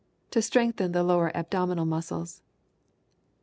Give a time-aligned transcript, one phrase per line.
[0.31, 2.41] _To strengthen the lower abdominal muscles.